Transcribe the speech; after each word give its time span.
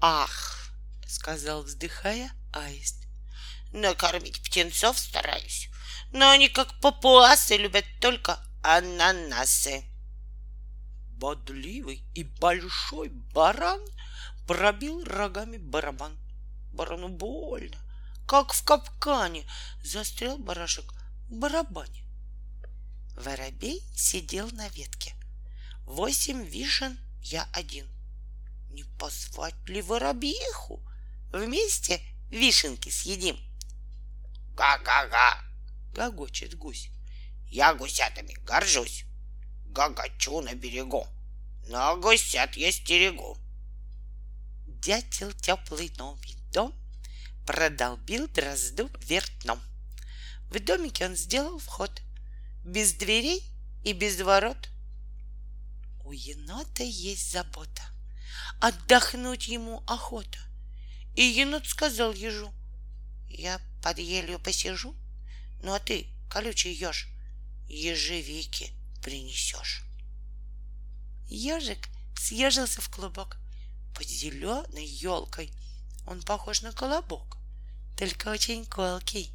Ах, 0.00 0.70
сказал, 1.06 1.64
вздыхая, 1.64 2.30
аист. 2.52 3.06
Накормить 3.72 4.40
птенцов 4.42 4.98
стараюсь, 4.98 5.68
но 6.12 6.30
они, 6.30 6.48
как 6.48 6.80
папуасы, 6.80 7.56
любят 7.56 7.84
только 8.00 8.38
ананасы. 8.62 9.84
Бодливый 11.10 12.04
и 12.14 12.22
большой 12.22 13.08
баран 13.08 13.80
пробил 14.46 15.04
рогами 15.04 15.56
барабан. 15.56 16.16
Барану 16.72 17.08
больно, 17.08 17.78
как 18.26 18.52
в 18.52 18.64
капкане, 18.64 19.44
застрял 19.82 20.38
барашек 20.38 20.94
в 21.28 21.34
барабане. 21.34 22.04
Воробей 23.16 23.82
сидел 23.96 24.48
на 24.52 24.68
ветке. 24.68 25.14
Восемь 25.84 26.44
вишен 26.44 27.00
я 27.20 27.48
один. 27.52 27.88
Не 28.70 28.84
позвать 28.98 29.68
ли 29.68 29.82
воробьиху? 29.82 30.82
Вместе 31.32 32.00
вишенки 32.30 32.88
съедим. 32.88 33.36
Га-га-га, 34.54 35.42
гогочет 35.94 36.54
гусь. 36.56 36.90
Я 37.46 37.74
гусятами 37.74 38.34
горжусь. 38.44 39.04
Гагачу 39.66 40.40
на 40.40 40.54
берегу. 40.54 41.06
Но 41.68 41.96
гусят 41.96 42.56
я 42.56 42.72
стерегу. 42.72 43.36
Дятел 44.66 45.32
теплый 45.32 45.92
новый 45.96 46.36
дом 46.52 46.74
продолбил 47.48 48.28
дрозду 48.28 48.90
вертном. 49.00 49.58
В 50.50 50.60
домике 50.60 51.06
он 51.06 51.16
сделал 51.16 51.58
вход 51.58 51.90
без 52.62 52.92
дверей 52.92 53.42
и 53.84 53.94
без 53.94 54.20
ворот. 54.20 54.68
У 56.04 56.12
енота 56.12 56.82
есть 56.82 57.32
забота, 57.32 57.82
отдохнуть 58.60 59.48
ему 59.48 59.82
охота. 59.86 60.38
И 61.14 61.22
енот 61.22 61.66
сказал 61.66 62.12
ежу, 62.12 62.52
я 63.28 63.60
под 63.82 63.98
елью 63.98 64.38
посижу, 64.38 64.94
ну 65.62 65.74
а 65.74 65.80
ты, 65.80 66.06
колючий 66.30 66.72
еж, 66.72 67.08
ежевики 67.68 68.72
принесешь. 69.02 69.84
Ежик 71.28 71.88
съежился 72.16 72.80
в 72.80 72.88
клубок 72.88 73.36
под 73.94 74.08
зеленой 74.08 74.86
елкой. 74.86 75.52
Он 76.06 76.22
похож 76.22 76.62
на 76.62 76.72
колобок, 76.72 77.36
только 77.96 78.28
очень 78.28 78.64
колкий. 78.64 79.32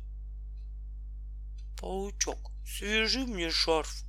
Паучок, 1.80 2.52
свяжи 2.66 3.26
мне 3.26 3.52
шарф, 3.52 4.04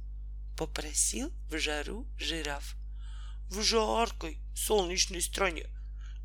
попросил 0.56 1.30
в 1.50 1.58
жару 1.58 2.06
жираф. 2.18 2.76
В 3.50 3.62
жаркой 3.62 4.38
солнечной 4.54 5.22
стране 5.22 5.66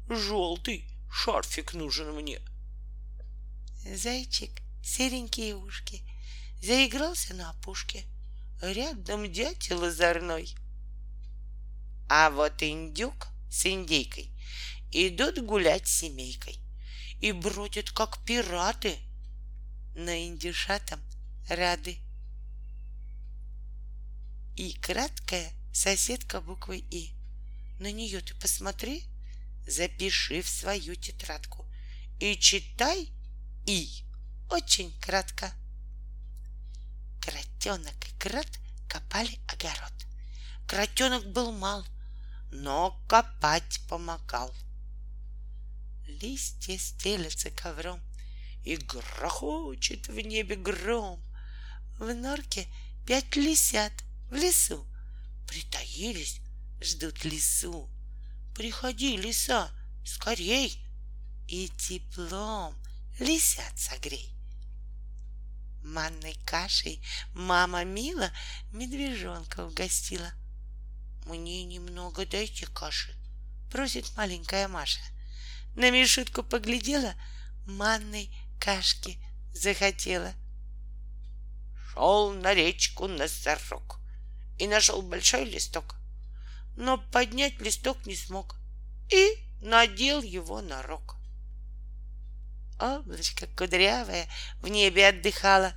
желтый 0.10 0.90
шарфик 1.12 1.74
нужен 1.74 2.14
мне. 2.14 2.40
Зайчик, 3.86 4.62
серенькие 4.84 5.56
ушки, 5.56 6.02
заигрался 6.62 7.34
на 7.34 7.52
опушке. 7.52 8.06
Рядом 8.62 9.32
дятел 9.32 9.84
озорной. 9.84 10.54
А 12.10 12.30
вот 12.30 12.62
индюк 12.62 13.28
с 13.50 13.66
индейкой 13.66 14.32
идут 14.92 15.40
гулять 15.40 15.88
с 15.88 16.00
семейкой 16.00 16.60
и 17.22 17.32
бродят, 17.32 17.92
как 17.92 18.24
пираты, 18.26 18.98
на 19.96 20.26
индюшатам 20.28 21.02
рады. 21.50 22.00
И 24.56 24.74
краткая 24.80 25.52
соседка 25.80 26.42
буквы 26.42 26.80
И. 26.92 27.14
На 27.80 27.90
нее 27.94 28.20
ты 28.20 28.36
посмотри, 28.36 29.06
запиши 29.66 30.42
в 30.42 30.50
свою 30.50 30.96
тетрадку 30.96 31.66
и 32.20 32.36
читай 32.36 33.10
И 33.66 34.04
очень 34.50 34.92
кратко. 35.00 35.54
Кротенок 37.22 37.96
и 38.10 38.20
крот 38.20 38.60
копали 38.90 39.40
огород. 39.48 39.94
Кротенок 40.68 41.26
был 41.32 41.54
мал, 41.54 41.86
но 42.52 43.00
копать 43.08 43.80
помогал. 43.88 44.54
Листья 46.08 46.78
стелятся 46.78 47.52
ковром, 47.52 48.02
и 48.66 48.76
грохочет 48.76 50.10
в 50.10 50.20
небе 50.20 50.58
гром. 50.58 51.24
В 52.00 52.14
норке 52.14 52.68
пять 53.08 53.38
лисят 53.38 53.94
в 54.30 54.34
лесу 54.34 54.86
притаились, 56.00 56.40
ждут 56.82 57.26
лесу. 57.26 57.90
Приходи, 58.56 59.18
лиса, 59.18 59.70
скорей, 60.06 60.82
и 61.48 61.68
теплом 61.70 62.76
лисят 63.20 63.78
согрей. 63.78 64.34
Манной 65.84 66.36
кашей 66.46 67.04
мама 67.34 67.84
мила 67.84 68.32
медвежонка 68.72 69.66
угостила. 69.66 70.32
Мне 71.26 71.64
немного 71.66 72.26
дайте 72.26 72.66
каши, 72.68 73.14
просит 73.72 74.16
маленькая 74.16 74.68
Маша. 74.68 75.02
На 75.76 75.92
Мишутку 75.92 76.44
поглядела, 76.44 77.14
манной 77.66 78.30
кашки 78.60 79.18
захотела. 79.54 80.34
Шел 81.94 82.32
на 82.32 82.54
речку 82.54 83.08
носорог 83.08 84.00
и 84.60 84.68
нашел 84.68 85.02
большой 85.02 85.46
листок, 85.46 85.96
но 86.76 86.98
поднять 86.98 87.60
листок 87.62 88.06
не 88.06 88.16
смог 88.16 88.56
и 89.10 89.26
надел 89.62 90.22
его 90.22 90.62
на 90.62 90.82
рог. 90.84 91.16
Облачко 92.80 93.48
кудрявое 93.58 94.30
в 94.62 94.68
небе 94.68 95.08
отдыхало, 95.08 95.74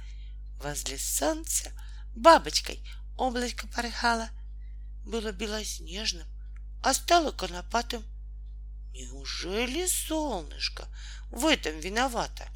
возле 0.61 0.99
солнца 0.99 1.73
бабочкой 2.15 2.85
облачко 3.17 3.67
порхало, 3.69 4.29
было 5.05 5.33
белоснежным, 5.33 6.27
а 6.83 6.95
стало 6.95 7.33
конопатым. 7.33 8.05
Неужели 8.93 9.87
солнышко 9.87 10.87
в 11.31 11.47
этом 11.47 11.79
виновато? 11.81 12.47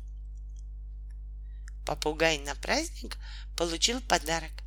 Попугай 1.86 2.38
на 2.38 2.54
праздник 2.56 3.16
получил 3.56 4.00
подарок. 4.00 4.65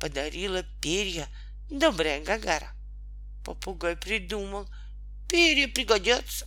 Подарила 0.00 0.62
перья 0.80 1.28
добрая 1.70 2.22
Гагара. 2.22 2.72
Попугай 3.44 3.96
придумал, 3.96 4.68
перья 5.28 5.68
пригодятся. 5.68 6.46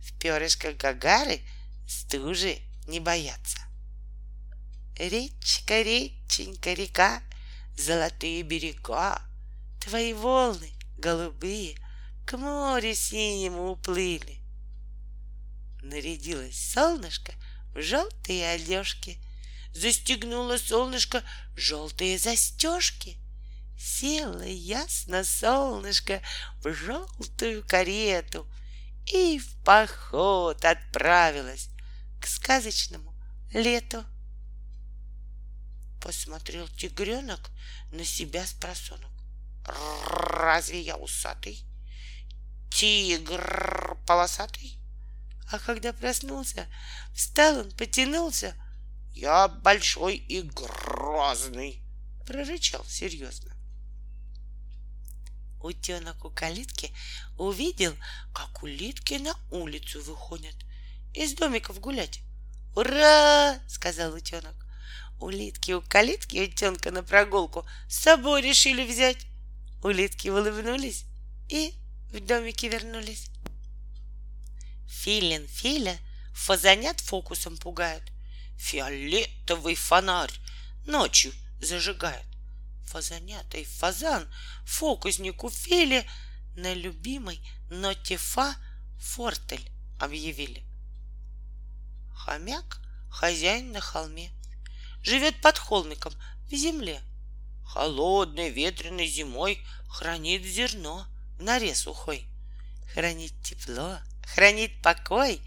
В 0.00 0.18
перышках 0.18 0.76
Гагары 0.76 1.40
стужи 1.86 2.58
не 2.86 3.00
боятся. 3.00 3.58
Речка, 4.98 5.82
реченька, 5.82 6.72
река, 6.72 7.22
золотые 7.76 8.42
берега, 8.42 9.20
Твои 9.80 10.12
волны 10.12 10.72
голубые 10.98 11.76
к 12.26 12.36
морю 12.36 12.94
синему 12.94 13.70
уплыли. 13.70 14.40
Нарядилось 15.82 16.72
солнышко 16.72 17.32
в 17.74 17.80
желтые 17.80 18.50
одежки, 18.50 19.18
Застегнуло 19.78 20.56
солнышко 20.56 21.22
желтые 21.54 22.18
застежки. 22.18 23.16
Село 23.78 24.42
ясно 24.42 25.22
солнышко 25.22 26.20
в 26.64 26.74
желтую 26.74 27.64
карету 27.64 28.50
И 29.06 29.38
в 29.38 29.54
поход 29.62 30.64
отправилась 30.64 31.68
к 32.20 32.26
сказочному 32.26 33.14
лету. 33.52 34.04
Посмотрел 36.02 36.66
тигренок 36.66 37.50
на 37.92 38.04
себя 38.04 38.44
с 38.44 38.54
просонок. 38.54 39.12
Разве 39.64 40.80
я 40.80 40.96
усатый? 40.96 41.64
Тигр 42.72 43.96
полосатый? 44.08 44.76
А 45.52 45.60
когда 45.60 45.92
проснулся, 45.92 46.66
встал 47.14 47.58
он, 47.58 47.70
потянулся— 47.70 48.56
я 49.18 49.48
большой 49.48 50.14
и 50.14 50.42
грозный, 50.42 51.82
прорычал 52.24 52.84
серьезно. 52.84 53.52
Утенок 55.60 56.24
у 56.24 56.30
калитки 56.30 56.94
увидел, 57.36 57.92
как 58.32 58.62
улитки 58.62 59.14
на 59.14 59.34
улицу 59.50 60.00
выходят 60.02 60.54
из 61.14 61.34
домиков 61.34 61.80
гулять. 61.80 62.20
«Ура!»— 62.76 63.58
сказал 63.68 64.14
утенок. 64.14 64.54
Улитки 65.18 65.72
у 65.72 65.82
калитки 65.82 66.44
утенка 66.44 66.92
на 66.92 67.02
прогулку 67.02 67.66
с 67.88 67.96
собой 67.96 68.40
решили 68.40 68.86
взять. 68.86 69.26
Улитки 69.82 70.28
улыбнулись 70.28 71.06
и 71.48 71.74
в 72.12 72.20
домики 72.20 72.66
вернулись. 72.66 73.30
Филин 74.86 75.48
Филя 75.48 75.96
фазанят 76.34 77.00
фокусом 77.00 77.56
пугают— 77.56 78.04
фиолетовый 78.58 79.74
фонарь 79.74 80.32
ночью 80.86 81.32
зажигает. 81.60 82.26
Фазанятый 82.86 83.64
фазан 83.64 84.28
фокуснику 84.64 85.50
Филе 85.50 86.08
на 86.56 86.74
любимой 86.74 87.40
ноте 87.70 88.16
фа 88.16 88.56
фортель 88.98 89.70
объявили. 90.00 90.64
Хомяк— 92.14 92.80
хозяин 93.10 93.72
на 93.72 93.80
холме, 93.80 94.30
живет 95.02 95.40
под 95.40 95.58
холмиком 95.58 96.12
в 96.50 96.54
земле. 96.54 97.00
Холодной 97.64 98.50
ветреной 98.50 99.06
зимой 99.06 99.64
хранит 99.88 100.42
зерно 100.42 101.06
в 101.38 101.42
норе 101.42 101.74
сухой. 101.74 102.26
Хранит 102.94 103.32
тепло, 103.42 103.98
хранит 104.34 104.82
покой, 104.82 105.40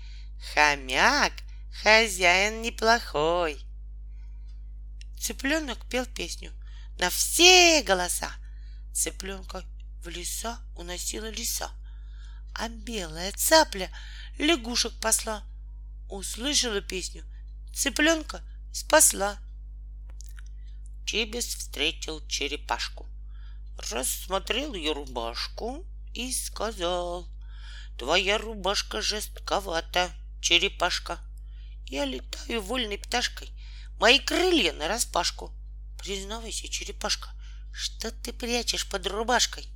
хомяк— 0.53 1.33
хозяин 1.71 2.61
неплохой. 2.61 3.59
Цыпленок 5.19 5.87
пел 5.89 6.05
песню 6.05 6.51
на 6.99 7.09
все 7.09 7.81
голоса. 7.83 8.31
Цыпленка 8.93 9.63
в 10.03 10.07
леса 10.09 10.59
уносила 10.75 11.29
леса, 11.29 11.71
а 12.53 12.69
белая 12.69 13.31
цапля 13.31 13.89
лягушек 14.37 14.99
посла. 14.99 15.43
Услышала 16.09 16.81
песню, 16.81 17.23
цыпленка 17.73 18.41
спасла. 18.73 19.39
Чебес 21.05 21.45
встретил 21.45 22.25
черепашку, 22.27 23.07
рассмотрел 23.91 24.73
ее 24.73 24.93
рубашку 24.93 25.85
и 26.13 26.31
сказал, 26.33 27.27
Твоя 27.97 28.37
рубашка 28.37 29.01
жестковата, 29.01 30.11
черепашка. 30.41 31.19
Я 31.91 32.05
летаю 32.05 32.61
вольной 32.61 32.97
пташкой, 32.97 33.51
мои 33.99 34.17
крылья 34.17 34.71
на 34.71 34.87
распашку. 34.87 35.51
Признавайся, 35.99 36.69
черепашка, 36.69 37.27
что 37.73 38.11
ты 38.11 38.31
прячешь 38.31 38.87
под 38.87 39.07
рубашкой? 39.07 39.67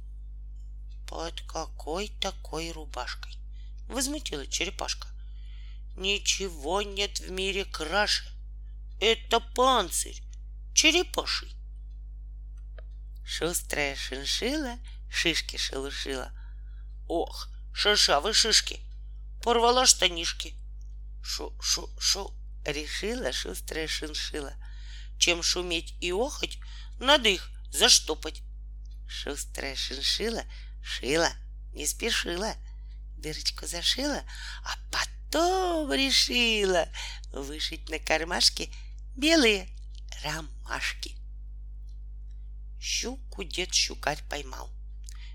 Под 1.10 1.42
какой 1.42 2.08
такой 2.22 2.72
рубашкой? 2.72 3.34
Возмутилась 3.90 4.48
черепашка. 4.48 5.10
Ничего 5.98 6.82
нет 6.82 7.20
в 7.20 7.32
мире 7.32 7.66
краше. 7.66 8.32
Это 9.02 9.42
панцирь 9.42 10.24
черепаший. 10.74 11.54
Шустрая 13.26 13.98
шиншила 13.98 14.80
шишки 15.12 15.58
шелушила. 15.58 16.32
Ох, 17.10 17.50
шершавые 17.74 18.34
шишки, 18.34 18.80
порвала 19.44 19.86
штанишки. 19.86 20.56
Шу-шу-шу, 21.26 22.32
решила 22.66 23.32
шустрая 23.34 23.88
шиншила. 23.88 24.54
Чем 25.18 25.42
шуметь 25.42 25.96
и 26.00 26.12
охоть, 26.12 26.60
надо 27.00 27.30
их 27.30 27.50
заштопать. 27.72 28.44
Шустрая 29.08 29.76
шиншила 29.76 30.46
шила, 30.84 31.32
не 31.74 31.88
спешила. 31.88 32.54
Дырочку 33.18 33.66
зашила, 33.66 34.22
а 34.64 34.76
потом 34.92 35.92
решила 35.92 36.88
вышить 37.32 37.90
на 37.90 37.98
кармашке 37.98 38.70
белые 39.16 39.68
ромашки. 40.24 41.18
Щуку 42.80 43.44
дед 43.44 43.74
щукарь 43.74 44.22
поймал. 44.30 44.70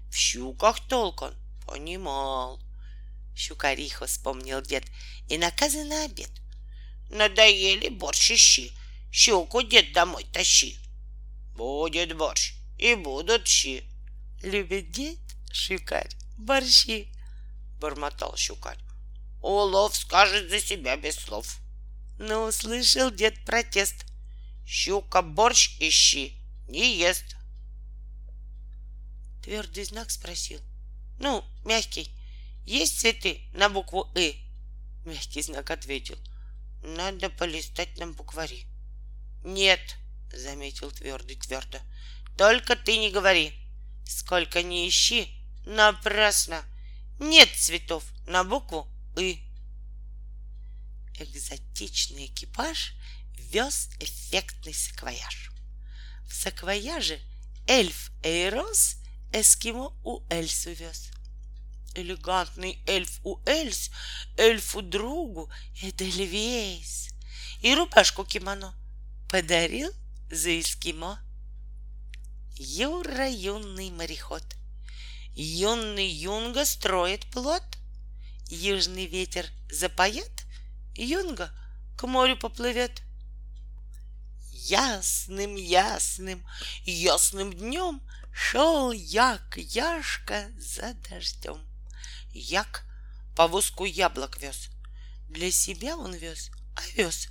В 0.09 0.15
щуках 0.15 0.87
толк 0.89 1.23
он 1.23 1.35
понимал. 1.67 2.61
Щукариху 3.41 4.05
вспомнил 4.05 4.61
дед 4.61 4.85
и 5.29 5.39
наказы 5.39 5.85
на 5.85 6.05
обед. 6.05 6.31
Надоели 7.09 7.89
борщ 7.89 8.33
и 8.33 8.37
щи, 8.37 8.73
щуку 9.11 9.63
дед 9.63 9.93
домой 9.93 10.27
тащи. 10.33 10.77
Будет 11.57 12.15
борщ 12.17 12.53
и 12.79 12.95
будут 12.95 13.49
щи. 13.49 13.85
Любит 14.43 14.91
дед 14.91 15.19
щукарь 15.53 16.15
борщи, 16.37 17.09
бормотал 17.81 18.37
щукарь. 18.37 18.79
Улов 19.41 19.97
скажет 19.97 20.51
за 20.51 20.61
себя 20.61 20.99
без 20.99 21.17
слов. 21.17 21.61
Но 22.19 22.45
услышал 22.45 23.11
дед 23.11 23.43
протест. 23.47 24.05
Щука 24.67 25.23
борщ 25.23 25.79
ищи, 25.81 26.37
не 26.69 26.99
ест. 26.99 27.37
Твердый 29.43 29.85
знак 29.85 30.11
спросил. 30.11 30.61
Ну, 31.19 31.43
мягкий, 31.65 32.11
есть 32.65 33.01
цветы 33.01 33.41
на 33.53 33.69
букву 33.69 34.11
«ы»? 34.15 34.35
Мягкий 35.05 35.43
знак 35.43 35.71
ответил. 35.71 36.19
Надо 36.83 37.31
полистать 37.31 37.99
на 37.99 38.07
буквари. 38.09 38.67
Нет, 39.45 39.81
заметил 40.33 40.91
твердый 40.91 41.37
твердо. 41.37 41.79
Только 42.37 42.77
ты 42.77 42.99
не 42.99 43.11
говори. 43.11 43.53
Сколько 44.07 44.63
ни 44.63 44.89
ищи, 44.89 45.29
напрасно. 45.67 46.63
Нет 47.19 47.49
цветов 47.57 48.05
на 48.27 48.45
букву 48.45 48.89
«ы». 49.17 49.39
Экзотичный 51.19 52.27
экипаж 52.27 52.95
вез 53.35 53.91
эффектный 54.01 54.73
саквояж. 54.73 55.51
В 56.27 56.35
саквояже 56.35 57.21
эльф 57.67 58.11
Эйрос 58.23 58.97
эскимо 59.33 59.93
у 60.03 60.23
Эльс 60.31 60.67
увез. 60.67 61.11
Элегантный 61.95 62.83
эльф 62.87 63.21
у 63.25 63.41
Эльс, 63.47 63.91
эльфу 64.37 64.83
другу 64.83 65.51
Эдельвейс. 65.83 67.11
И 67.63 67.75
рубашку 67.75 68.25
кимоно 68.25 68.75
подарил 69.29 69.93
за 70.31 70.59
эскимо. 70.61 71.19
Юра 72.57 73.29
юный 73.29 73.91
мореход, 73.91 74.45
юный 75.35 76.09
юнга 76.09 76.65
строит 76.65 77.27
плод. 77.31 77.63
Южный 78.49 79.07
ветер 79.07 79.47
запоет, 79.71 80.45
юнга 80.97 81.53
к 81.97 82.07
морю 82.07 82.37
поплывет. 82.37 83.03
Ясным, 84.53 85.55
ясным, 85.55 86.45
ясным 86.85 87.53
днем 87.53 88.01
Шел 88.33 88.93
як, 88.93 89.57
Яшка 89.57 90.51
за 90.59 90.95
дождем. 90.95 91.70
Як 92.33 92.85
повозку 93.37 93.87
яблок 93.87 94.39
вез. 94.41 94.69
Для 95.29 95.51
себя 95.51 95.97
он 95.97 96.15
вез 96.15 96.51
овес. 96.77 97.29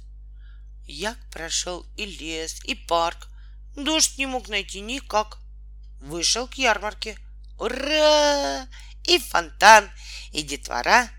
Як 0.86 1.18
прошел 1.30 1.86
и 1.98 2.06
лес, 2.06 2.62
и 2.66 2.76
парк. 2.76 3.28
Дождь 3.76 4.18
не 4.18 4.26
мог 4.26 4.50
найти 4.50 4.82
никак. 4.82 5.38
Вышел 6.02 6.48
к 6.48 6.56
ярмарке. 6.56 7.18
Ура! 7.60 8.68
И 9.04 9.20
фонтан, 9.20 9.90
и 10.32 10.42
детвора. 10.42 11.10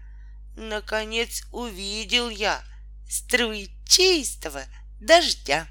Наконец 0.57 1.45
увидел 1.53 2.29
я 2.29 2.63
струи 3.09 3.71
чистого 3.87 4.65
дождя. 5.01 5.67